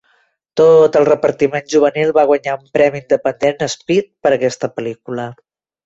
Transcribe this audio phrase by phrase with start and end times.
[0.61, 5.33] Tot el repartiment juvenil va guanyar un Premi Independent Spirit per aquesta pel·lícula.